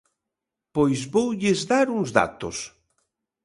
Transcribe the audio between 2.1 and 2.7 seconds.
datos.